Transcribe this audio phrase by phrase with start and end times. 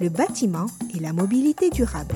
[0.00, 2.14] le bâtiment et la mobilité durable.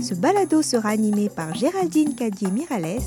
[0.00, 2.98] Ce balado sera animé par Géraldine Cadier-Mirales,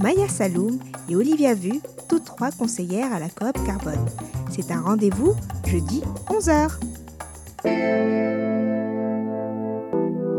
[0.00, 0.78] Maya Saloum
[1.08, 4.06] et Olivia Vu, toutes trois conseillères à la coop Carbone.
[4.50, 5.34] C'est un rendez-vous
[5.66, 6.70] jeudi 11h.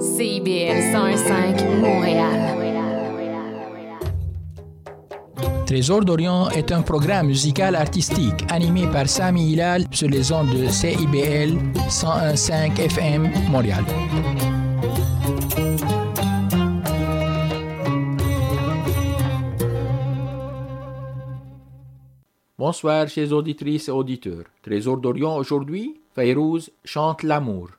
[0.01, 2.62] CIBL 105 Montréal.
[5.65, 10.67] Trésor d'Orient est un programme musical artistique animé par Sami Hilal sur les ondes de
[10.67, 11.57] CIBL
[11.87, 13.85] 101.5 FM Montréal.
[22.57, 24.45] Bonsoir chers auditrices et auditeurs.
[24.61, 27.69] Trésor d'Orient aujourd'hui, Fayrouz chante l'amour.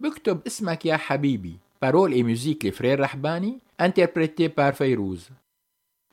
[0.00, 5.30] Buktob Ismak ya Habibi, paroles et musique les frères Rahbani, interprété par Fayrouz.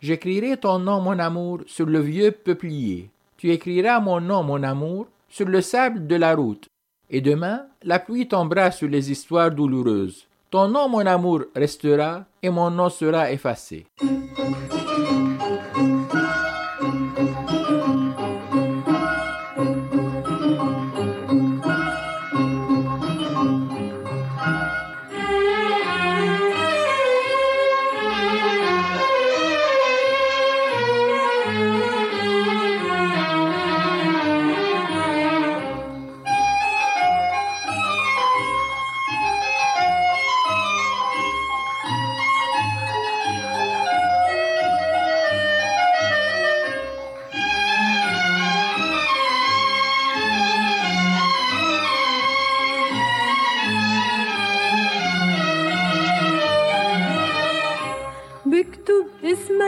[0.02, 3.10] J'écrirai ton nom, mon amour, sur le vieux peuplier.
[3.38, 6.68] Tu écriras mon nom, mon amour, sur le sable de la route.
[7.10, 10.26] Et demain, la pluie tombera sur les histoires douloureuses.
[10.52, 13.86] Ton nom, mon amour, restera, et mon nom sera effacé.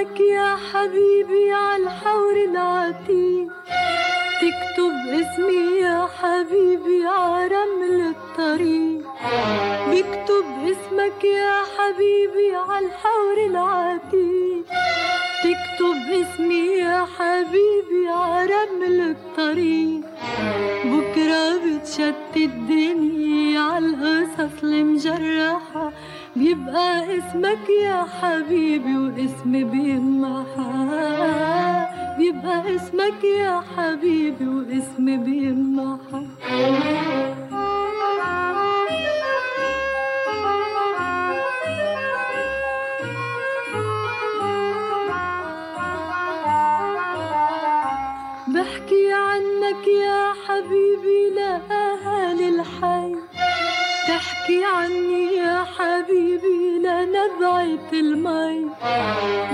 [0.01, 3.47] اسمك يا حبيبي على الحور العتيق
[4.41, 9.05] تكتب اسمي يا حبيبي على رمل الطريق.
[9.91, 14.65] بكتب اسمك يا حبيبي على الحور العتيق
[15.43, 20.01] تكتب اسمي يا حبيبي على رمل الطريق.
[20.85, 25.91] بكرة بتشتت الدنيا على القصص المجرحة
[26.35, 30.71] بيبقى اسمك يا حبيبي واسمي بيمحى
[32.17, 36.25] بيبقى اسمك يا حبيبي واسمي بيمحى
[48.47, 51.80] بحكي عنك يا حبيبي الحي
[54.21, 58.69] تحكي عني يا حبيبي لنبعة المي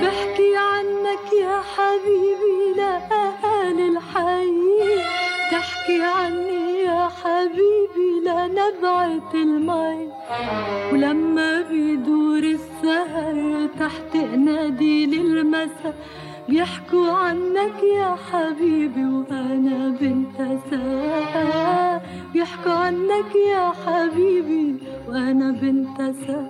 [0.01, 4.51] بحكي عنك يا حبيبي لأهالي الحي.
[5.51, 10.09] تحكي عني يا حبيبي لنبعة المي
[10.91, 15.95] ولما بيدور السهر تحت ناديل المساء
[16.49, 20.37] بيحكوا عنك يا حبيبي وأنا بنت
[20.71, 22.01] ساعة
[22.33, 24.75] بيحكوا عنك يا حبيبي
[25.07, 25.97] وأنا بنت
[26.27, 26.49] ساعة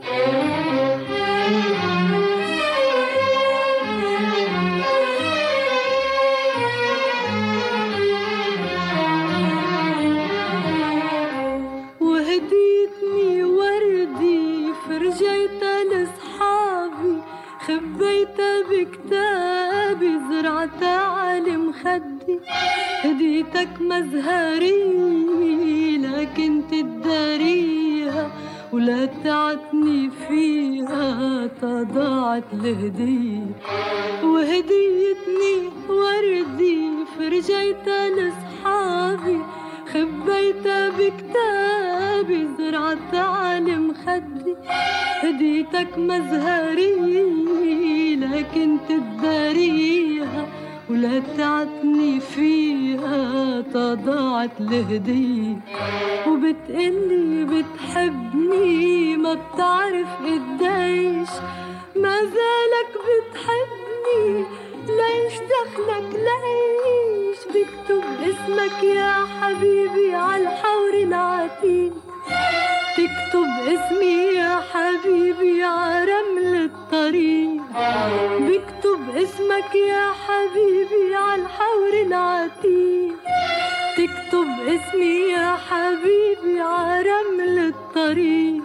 [12.07, 15.76] وهديتني وردي لصحابي
[17.67, 22.39] خبيتها بكتابي زرعتها على مخدي
[23.03, 25.17] هديتك مزهري
[25.97, 28.31] لكن تداريها
[28.73, 33.45] ولا تعتني فيها تضاعت الهدية
[34.23, 35.55] وهديتني
[35.89, 39.39] وردي فرجيتها لصحابي
[39.93, 44.55] خبيتها بكتابي زرعتها على مخدي
[45.23, 46.95] هديتك مزهري
[48.15, 50.47] لكن تداريها
[50.89, 55.57] ولا تعتني فيها تضاعت الهدية
[56.27, 61.29] وبتقلي بتحبني ما بتعرف قديش
[61.95, 64.45] ما زالك بتحبني
[64.87, 71.93] ليش دخلك ليش؟ بكتب اسمك يا حبيبي على الحور العتيق.
[72.97, 77.61] تكتب اسمي يا حبيبي على رمل الطريق.
[78.39, 83.15] بكتب اسمك يا حبيبي على الحور العتيق.
[83.97, 88.63] تكتب اسمي يا حبيبي على رمل الطريق.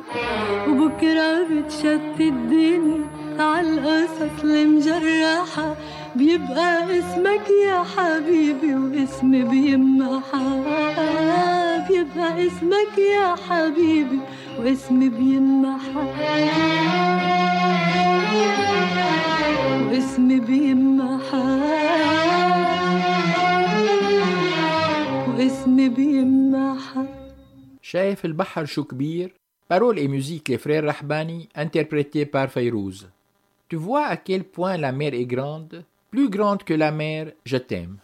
[0.69, 3.05] وبكرة بتشتت الدنيا
[3.39, 5.77] على القصص المجرحة.
[6.17, 10.63] بيبقى اسمك يا حبيبي واسم بيمحى
[11.89, 14.21] بيبقى اسمك يا حبيبي
[14.59, 16.07] واسم بيمحى
[19.91, 21.61] واسم بيمحى
[25.39, 27.05] واسم بيمحى
[27.83, 29.33] شايف البحر شو كبير
[29.73, 33.09] Paroles et musique les frères Rahbani, interprétées par Fayrouz.
[33.71, 35.83] Tu vois à quel point la mer est grande
[36.13, 38.02] plus grande que la mer, je t'aime.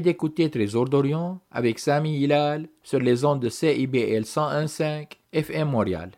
[0.00, 6.10] d'écouter Trésor d'Orient avec Sami Hilal sur les ondes de CIBL 101.5 FM Montréal.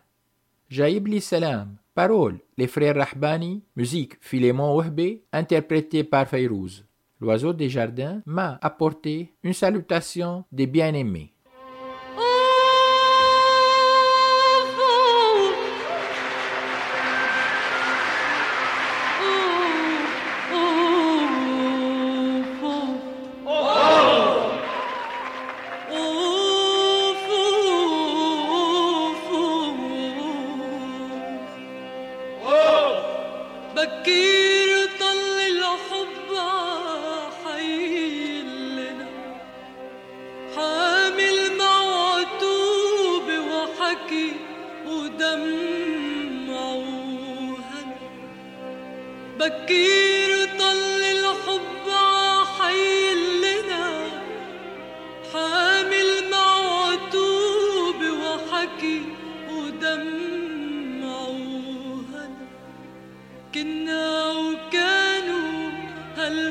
[0.68, 6.84] Jaïb Salam, paroles les frères Rahbani, musique Philémon Ouhbe, interprétée par Fayrouz.
[7.20, 11.32] L'oiseau des jardins m'a apporté une salutation des bien-aimés.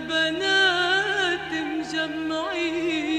[0.10, 3.19] بنات مجمعين.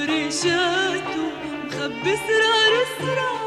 [0.00, 1.22] بريشاته
[1.66, 3.39] مخبي سرار سرار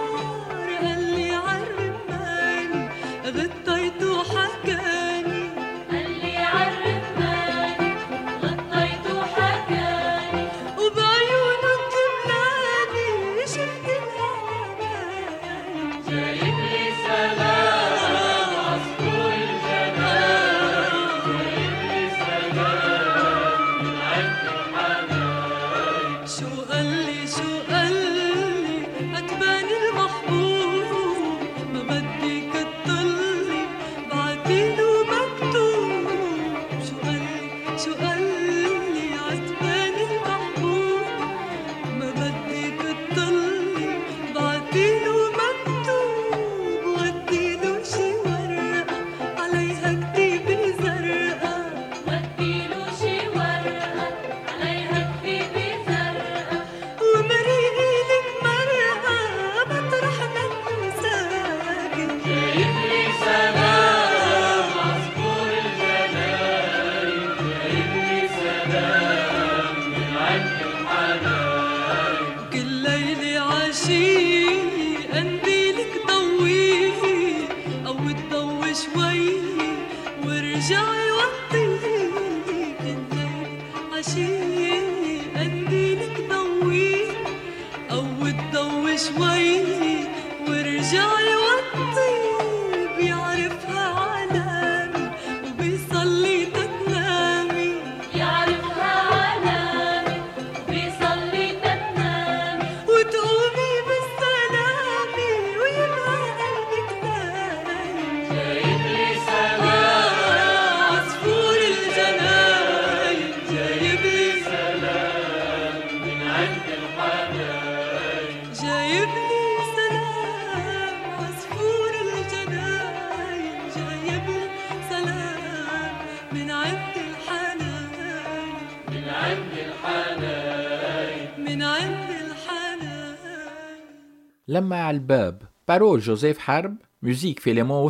[135.66, 137.90] parole Joseph Harb, musique Philemon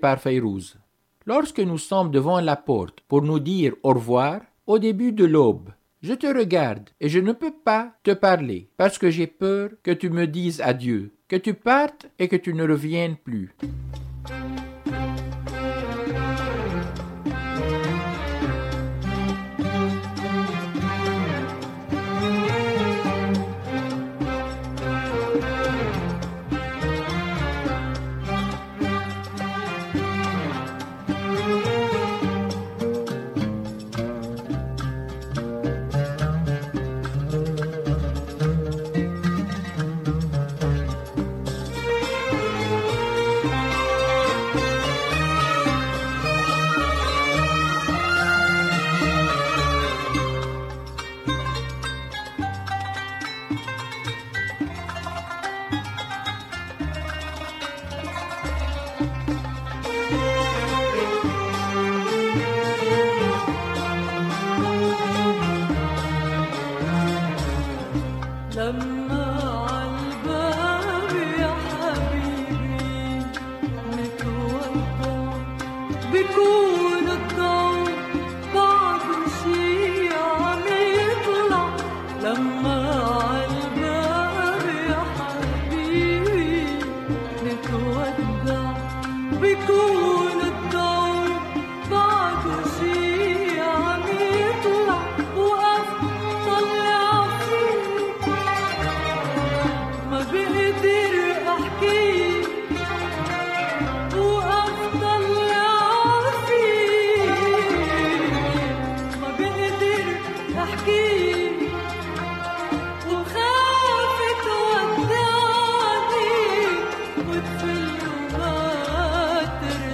[0.00, 0.76] par Fayrouz.
[1.24, 5.70] Lorsque nous sommes devant la porte pour nous dire au revoir, au début de l'aube,
[6.02, 9.92] je te regarde et je ne peux pas te parler parce que j'ai peur que
[9.92, 13.54] tu me dises adieu, que tu partes et que tu ne reviennes plus.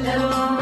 [0.08, 0.57] Hello.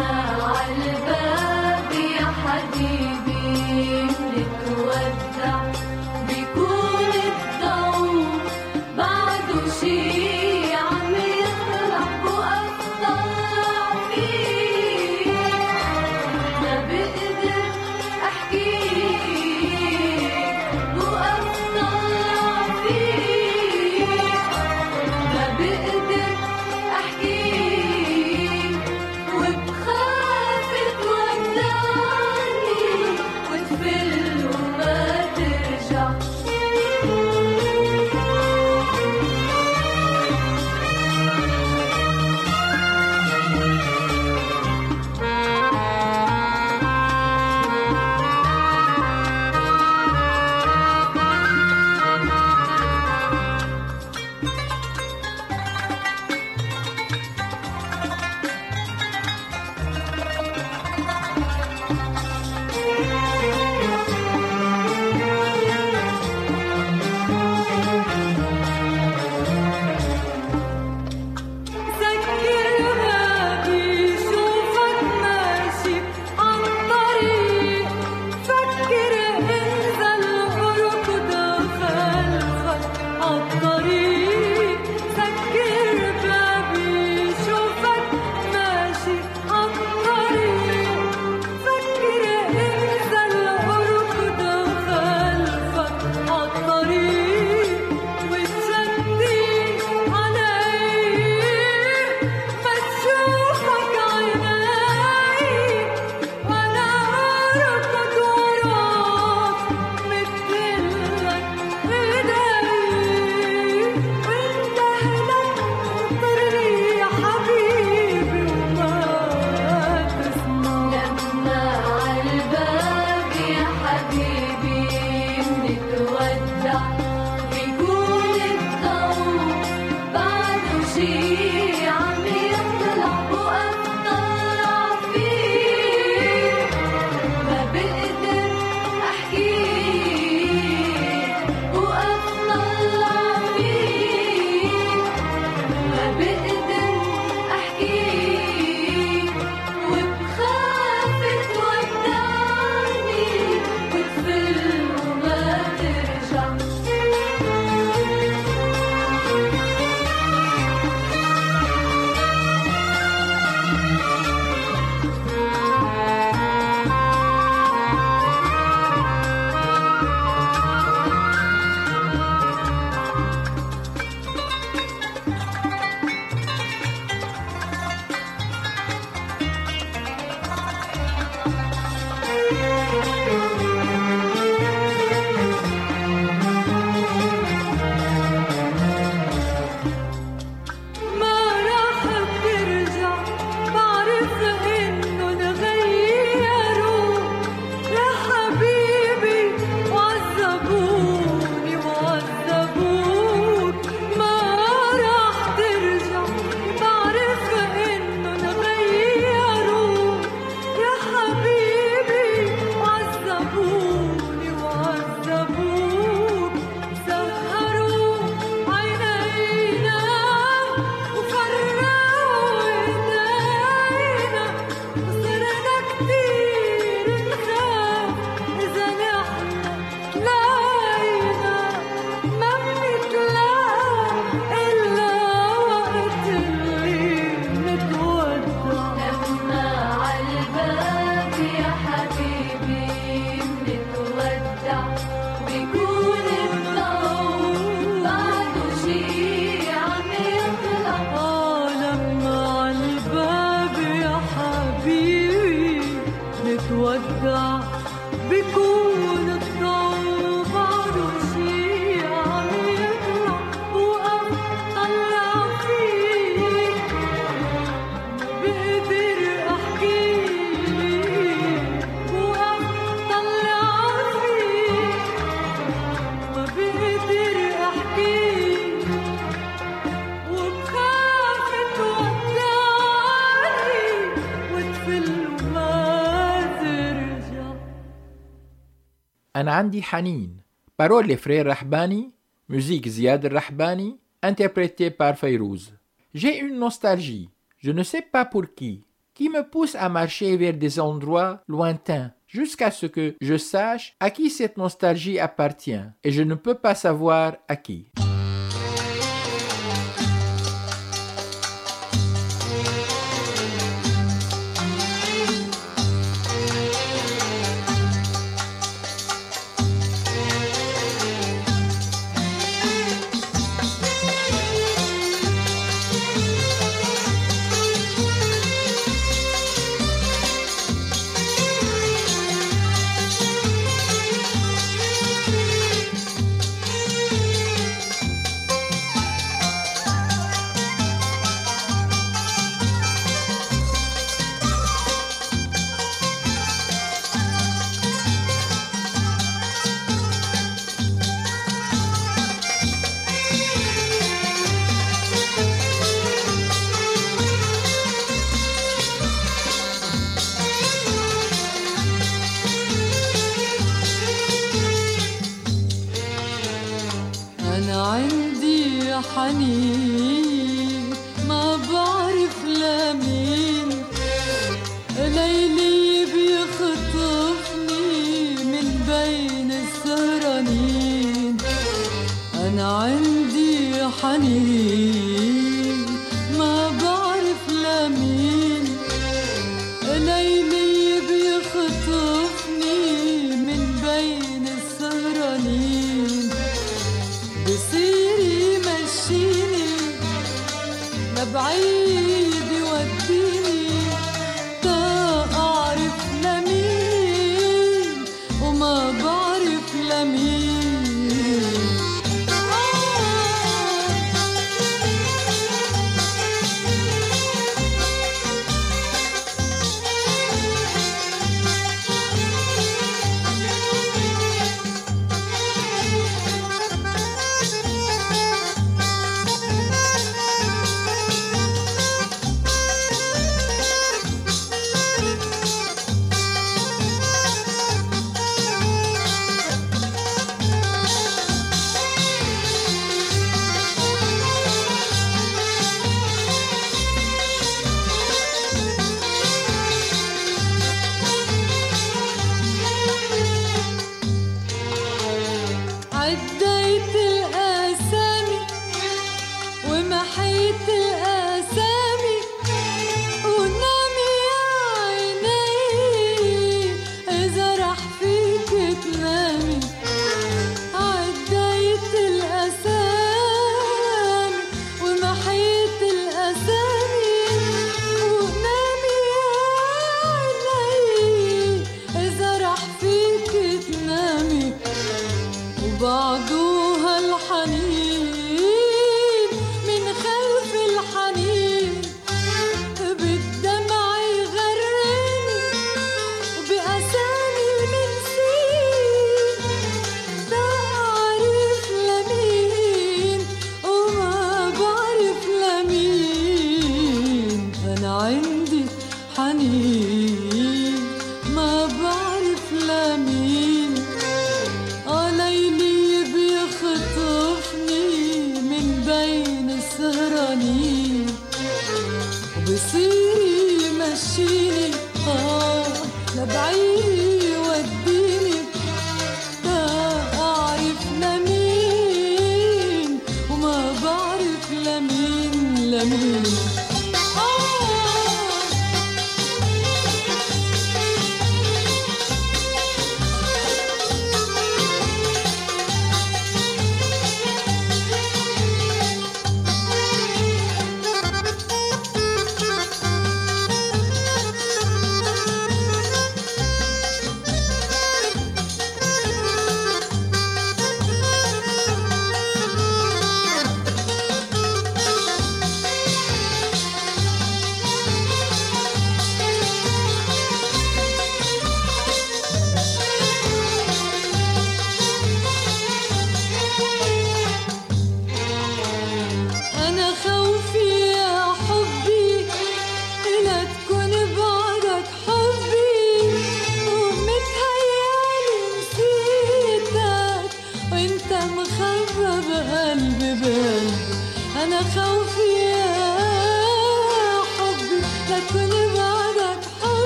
[289.56, 290.36] عندي حنين
[290.76, 292.12] paroles et frères Rahbani,
[292.50, 295.72] musique Ziad Rahbani, interprétée par Fayrouz.
[296.12, 300.52] J'ai une nostalgie, je ne sais pas pour qui, qui me pousse à marcher vers
[300.52, 306.22] des endroits lointains, jusqu'à ce que je sache à qui cette nostalgie appartient, et je
[306.22, 307.86] ne peux pas savoir à qui.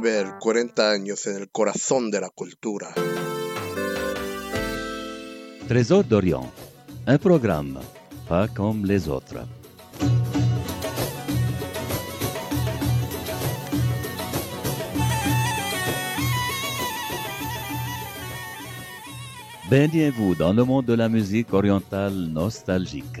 [0.00, 2.94] Ciber, 40 años en el corazón de la cultura.
[5.68, 6.50] Trésor d'Orient,
[7.06, 7.78] un programme
[8.26, 9.46] pas comme les autres.
[19.68, 23.20] Baignez-vous dans le monde de la musique orientale nostalgique?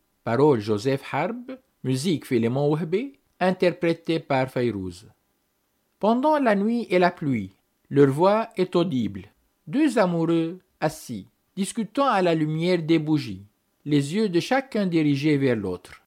[0.23, 5.07] paroles Joseph Harb, musique Philémon Wahbe, interprété par Fayrouz.
[5.99, 7.51] Pendant la nuit et la pluie,
[7.89, 9.23] leur voix est audible.
[9.67, 13.45] Deux amoureux assis, discutant à la lumière des bougies,
[13.85, 16.00] les yeux de chacun dirigés vers l'autre.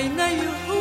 [0.00, 0.79] I know you.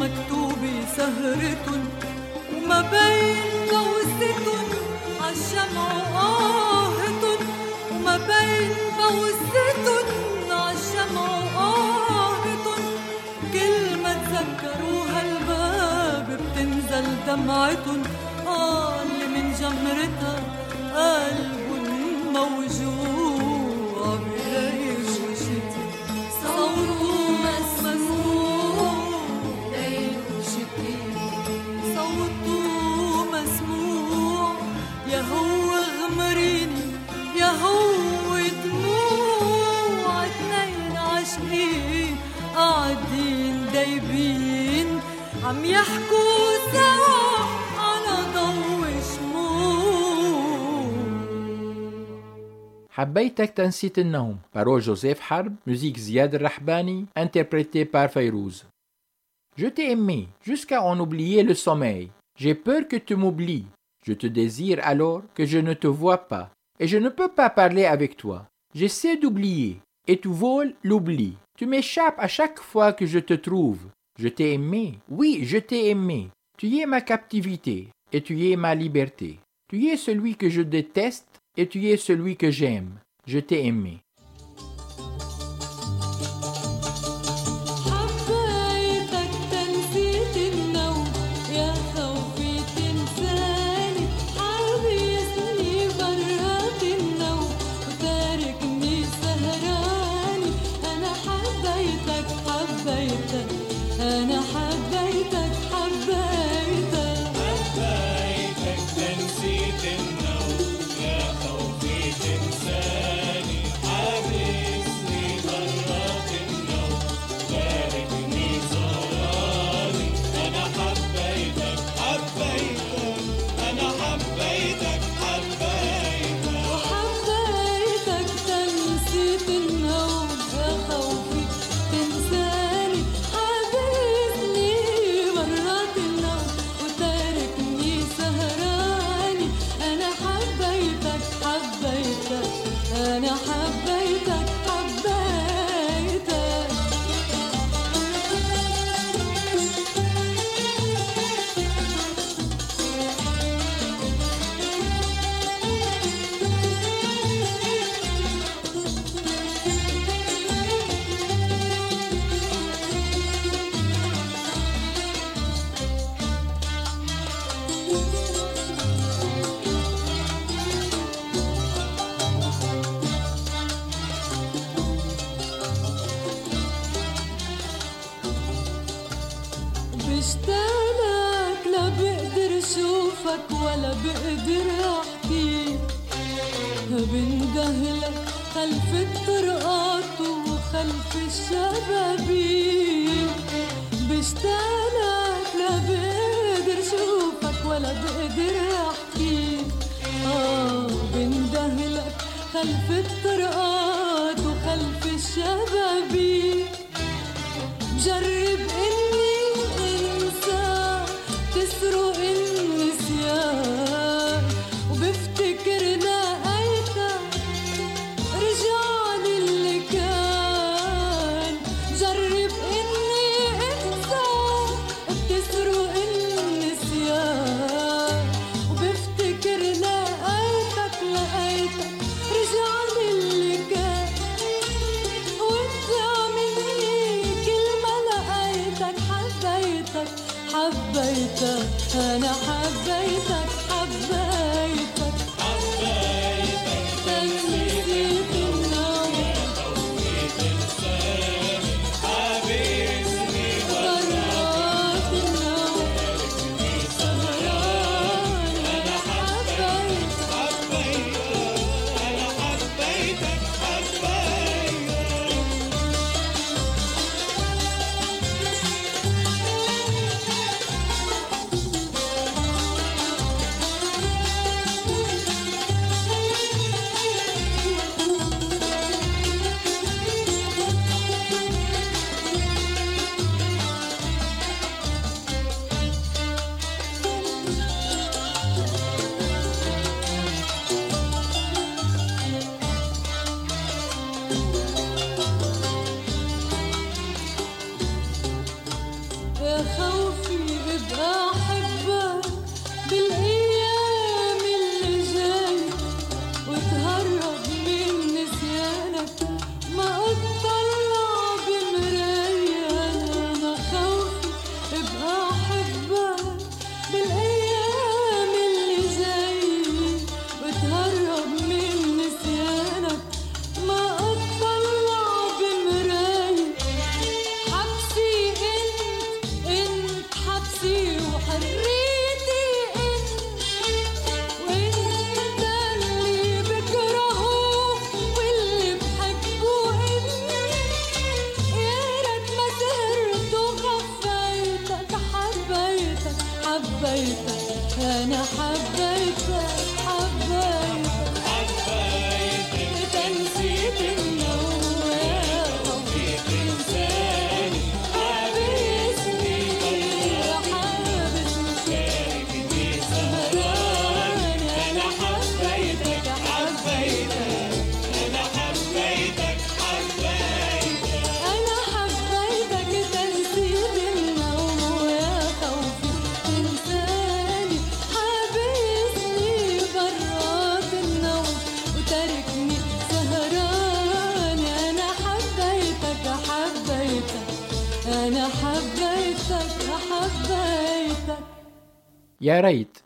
[0.00, 0.58] مكتوب
[0.96, 1.82] سهرتن
[2.56, 3.36] وما بين
[3.70, 4.46] بوستن
[5.20, 7.40] عالشمع آهتن
[7.92, 9.86] وما بين بوستن
[10.50, 11.28] عالشمع
[11.58, 12.82] آهتن
[13.52, 18.02] كل ما تذكروها الباب بتنزل دمعتن
[18.46, 20.36] آه اللي من جمرتها
[20.94, 21.53] قلب
[52.93, 58.65] حبيتك تنسيت النوم parole Joseph Harb, musique Ziad Rahbani, interprété par Fayrouz.
[59.57, 62.11] Je t'ai aimé jusqu'à en oublier le sommeil.
[62.37, 63.65] J'ai peur que tu m'oublies.
[64.05, 66.49] Je te désire alors que je ne te vois pas.
[66.79, 68.47] Et je ne peux pas parler avec toi.
[68.73, 69.79] J'essaie d'oublier.
[70.07, 71.35] Et tu voles l'oubli.
[71.57, 73.81] Tu m'échappes à chaque fois que je te trouve.
[74.17, 74.99] Je t'ai aimé.
[75.09, 76.29] Oui, je t'ai aimé.
[76.57, 77.89] Tu es ma captivité.
[78.13, 79.39] Et tu es ma liberté.
[79.69, 81.32] Tu es celui que je déteste.
[81.56, 83.00] et tu es celui que j'aime.
[83.26, 84.03] Je t'ai aimé.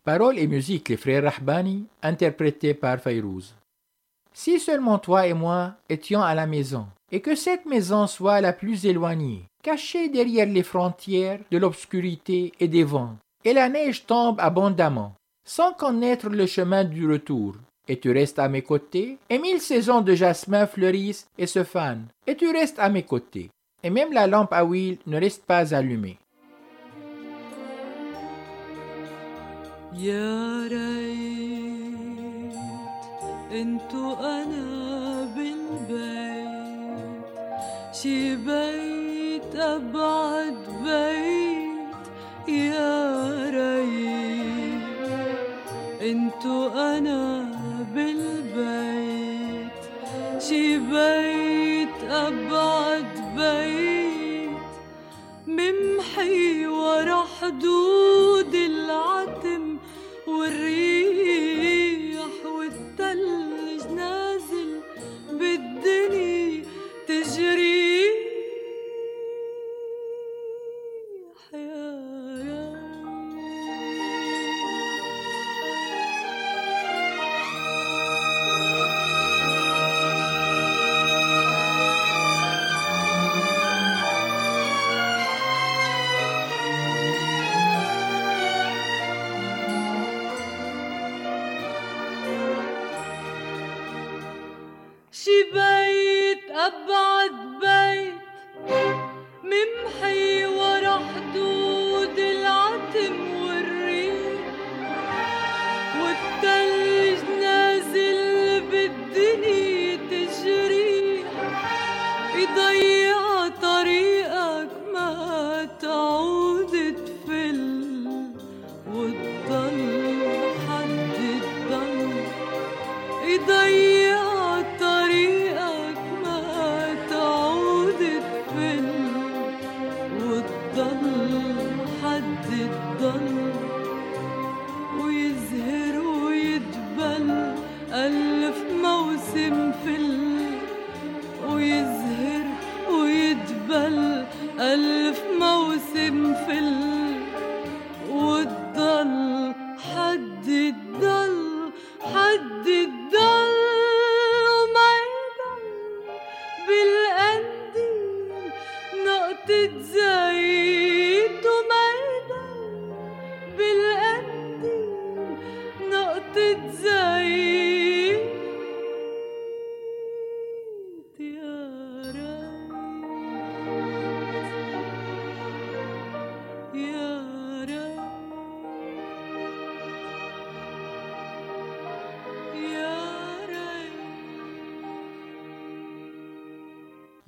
[0.03, 3.55] Paroles et musique les frères Rahbani, interprétés par Fayrouz.
[4.33, 8.53] Si seulement toi et moi étions à la maison, et que cette maison soit la
[8.53, 13.15] plus éloignée, cachée derrière les frontières de l'obscurité et des vents,
[13.45, 15.15] et la neige tombe abondamment,
[15.47, 17.55] sans connaître le chemin du retour,
[17.87, 22.07] et tu restes à mes côtés, et mille saisons de jasmin fleurissent et se fanent,
[22.27, 23.49] et tu restes à mes côtés,
[23.83, 26.17] et même la lampe à huile ne reste pas allumée.
[29.99, 32.53] يا ريت
[33.51, 37.25] انتو أنا بالبيت
[37.93, 42.03] شي بيت ابعد بيت
[42.47, 44.83] يا ريت.
[46.01, 47.45] انتو أنا
[47.95, 49.79] بالبيت
[50.39, 54.59] شي بيت ابعد بيت.
[55.47, 59.78] ممحي ورا حدود العتم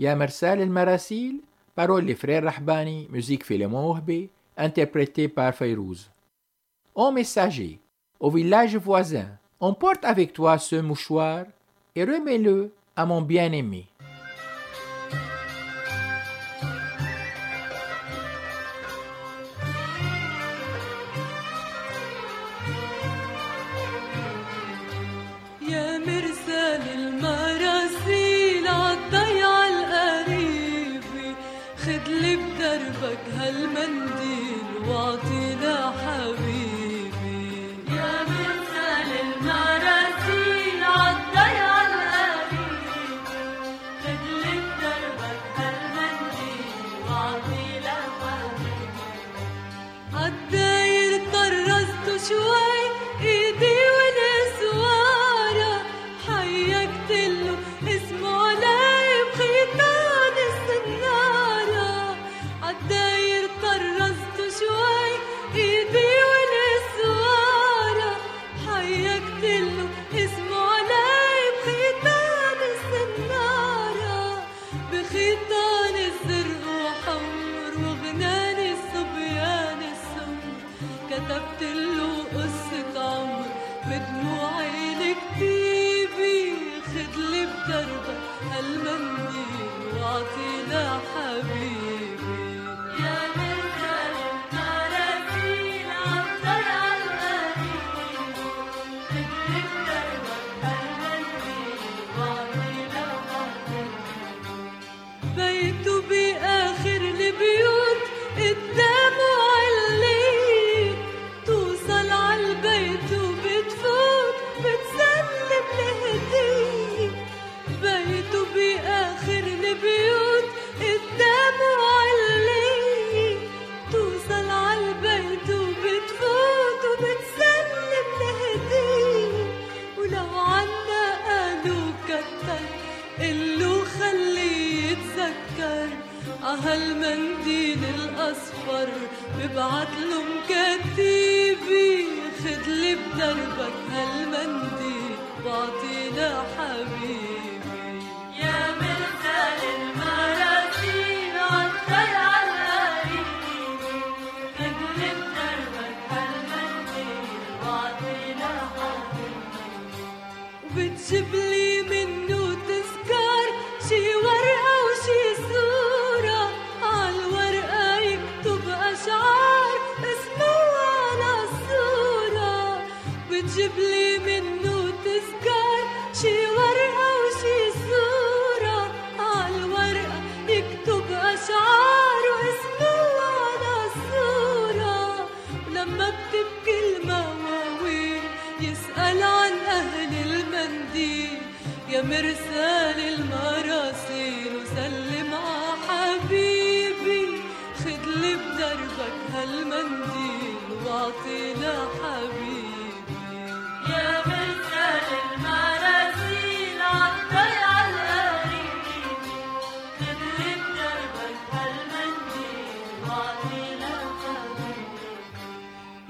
[0.01, 1.41] يا مرسال المراسيل
[1.75, 6.09] paroles de Frères Rahbani, musique Philemon Orbe, interprétée par Fayrouz.
[6.95, 7.79] Ô messager,
[8.19, 9.27] au village voisin,
[9.59, 11.45] emporte avec toi ce mouchoir
[11.95, 13.85] et remets-le à mon bien-aimé.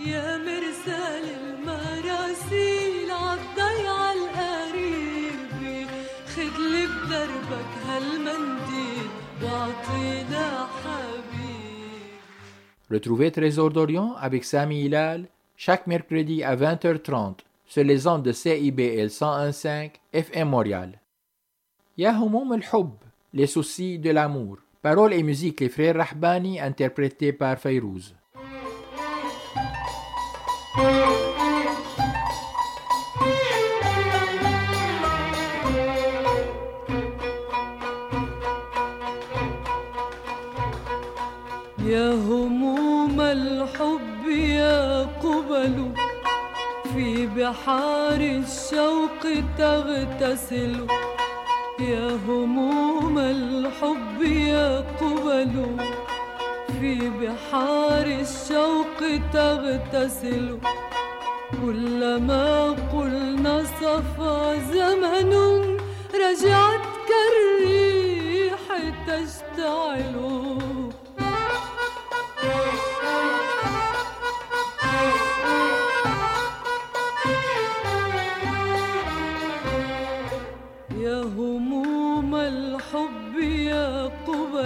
[0.06, 5.88] يا مرسال المراسيل عالضيعة القريب
[6.28, 9.08] خدلي بدربك هالمنديل
[9.44, 12.12] واعطينا حبيب
[12.94, 17.36] Retrouvez Trésor d'Orient avec Sami Hilal chaque mercredi à 20h30
[17.66, 20.98] sur les ondes de CIBL 101.5 FM Montréal.
[21.98, 22.92] يا هموم الحب
[23.34, 28.16] les soucis de l'amour Paroles et musique les frères Rahbani interprétés par Fayrouz.
[41.86, 45.92] يا هموم الحب يا قبل
[46.94, 49.24] في بحار الشوق
[49.58, 50.88] تغتسل
[51.90, 55.78] يا هموم الحب يا قبل.
[56.80, 60.58] في بحار الشوق تغتسل.
[61.66, 65.34] كلما قلنا صفى زمن
[66.14, 68.60] رجعت كالريح
[69.08, 70.16] تشتعل.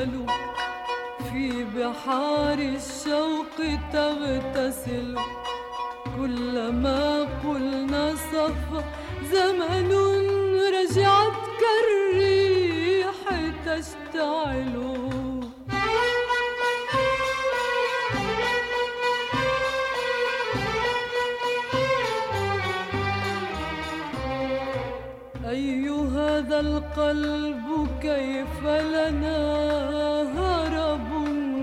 [0.05, 0.25] قبل
[1.31, 3.57] في بحار الشوق
[3.93, 5.15] تغتسل.
[6.17, 8.81] كلما قلنا صفى
[9.31, 9.91] زمن
[10.75, 13.15] رجعت كالريح
[13.65, 14.75] تشتعل.
[25.65, 29.39] أي هذا القلب كيف لنا؟
[30.37, 31.09] هرب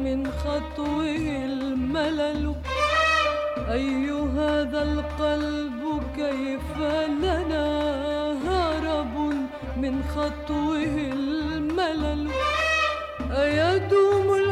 [0.05, 2.55] من خطوه الملل.
[3.71, 6.79] أي هذا القلب كيف
[7.25, 7.67] لنا؟
[8.47, 9.15] هرب
[9.77, 12.29] من خطوه الملل.
[13.31, 14.52] أيدوم الحب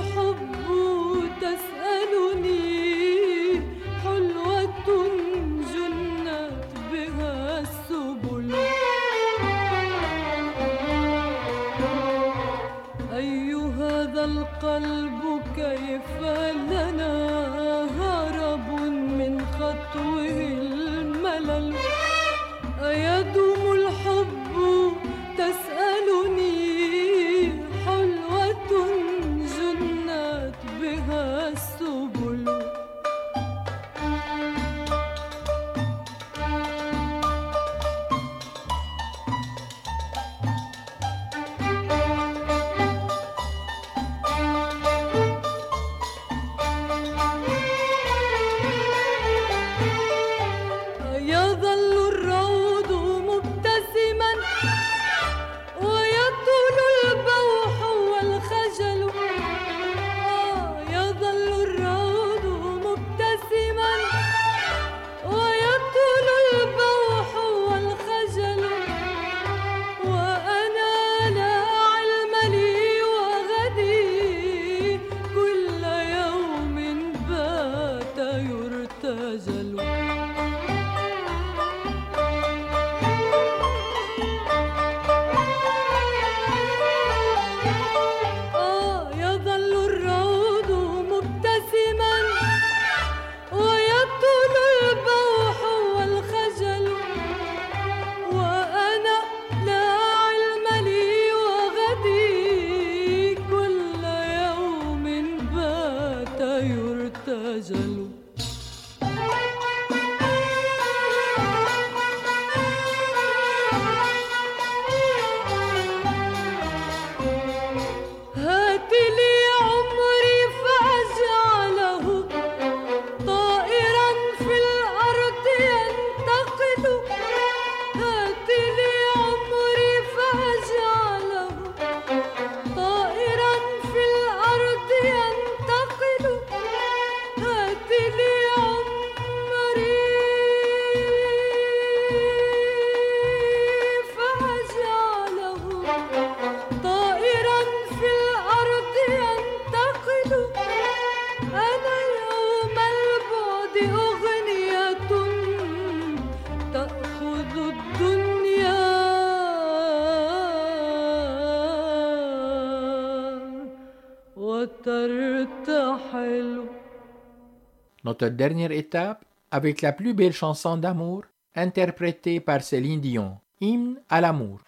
[168.29, 171.23] Dernière étape avec la plus belle chanson d'amour
[171.55, 174.61] interprétée par Céline Dion, Hymne à l'amour.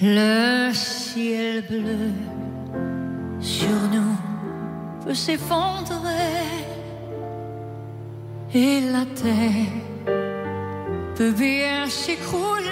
[0.00, 2.10] Le ciel bleu
[3.40, 4.16] sur nous
[5.04, 6.71] peut s'effondrer
[8.54, 9.72] et la terre
[11.16, 12.68] peut bien s'écrouler.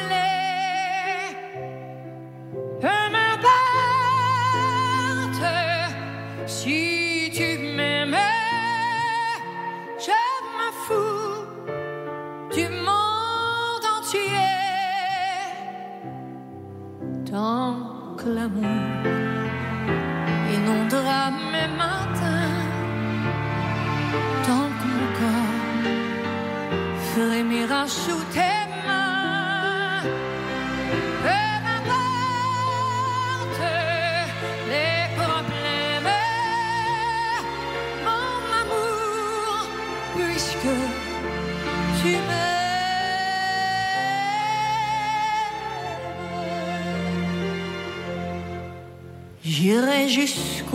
[2.81, 3.51] Peu m'importe
[6.47, 7.00] si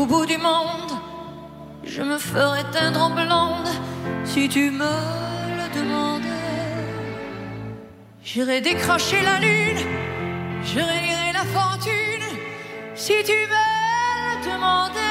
[0.06, 0.92] jusqu'au bout du monde,
[1.84, 3.70] je me ferai teindre en blonde
[4.24, 4.96] si tu me
[5.58, 6.30] le demandais.
[8.24, 9.86] J'irai décrocher la lune,
[10.64, 12.38] je réunirai la fortune
[12.96, 13.66] si tu me
[14.26, 15.02] le demandais.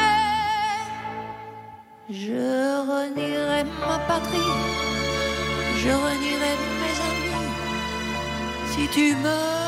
[2.10, 4.52] Je renierai ma patrie,
[5.82, 7.48] je renierai mes amis
[8.72, 9.63] si tu me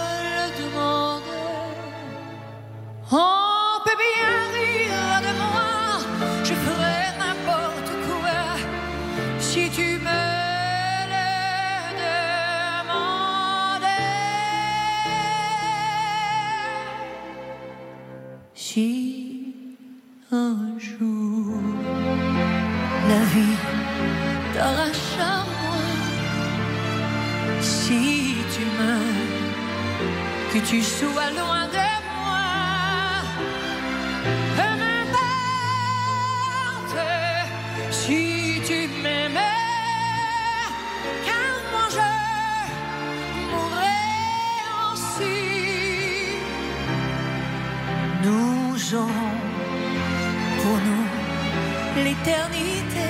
[48.89, 53.09] Pour nous l'éternité.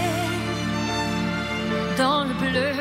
[1.99, 2.73] Dans le bleu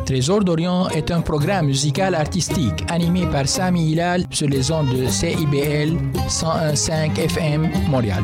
[0.06, 5.08] Trésor d'Orient est un programme musical artistique animé par Sami Hilal sur les ondes de
[5.08, 5.98] CIBL
[6.28, 8.24] 101.5 FM Montréal.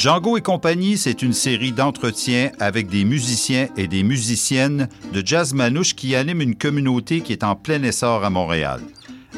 [0.00, 5.52] Django et compagnie, c'est une série d'entretiens avec des musiciens et des musiciennes de jazz
[5.52, 8.80] manouche qui animent une communauté qui est en plein essor à Montréal.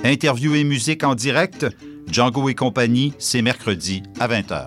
[0.04, 1.66] Interview et musique en direct,
[2.08, 4.66] Django et compagnie, c'est mercredi à 20h.